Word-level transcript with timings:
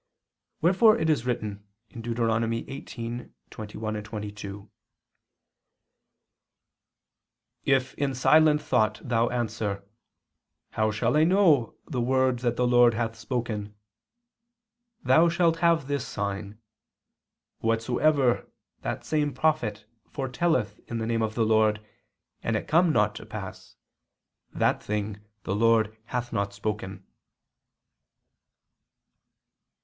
Wherefore 0.61 0.97
it 0.97 1.11
is 1.11 1.27
written 1.27 1.63
(Deut. 1.91 2.17
18:21, 2.71 4.03
22): 4.03 4.71
"If 7.65 7.93
in 7.93 8.15
silent 8.15 8.63
thought 8.63 8.99
thou 9.07 9.29
answer: 9.29 9.87
How 10.71 10.89
shall 10.89 11.15
I 11.15 11.23
know 11.23 11.75
the 11.85 12.01
word 12.01 12.39
that 12.39 12.55
the 12.55 12.65
Lord 12.65 12.95
hath 12.95 13.15
spoken? 13.15 13.75
Thou 15.03 15.29
shalt 15.29 15.57
have 15.59 15.85
this 15.87 16.03
sign: 16.03 16.57
Whatsoever 17.59 18.51
that 18.81 19.05
same 19.05 19.31
prophet 19.35 19.85
foretelleth 20.09 20.79
in 20.89 20.97
the 20.97 21.05
name 21.05 21.21
of 21.21 21.35
the 21.35 21.45
Lord, 21.45 21.79
and 22.41 22.55
it 22.55 22.67
come 22.67 22.91
not 22.91 23.13
to 23.17 23.25
pass, 23.27 23.75
that 24.51 24.81
thing 24.81 25.23
the 25.43 25.53
Lord 25.55 25.95
hath 26.05 26.33
not 26.33 26.55
spoken." 26.55 27.05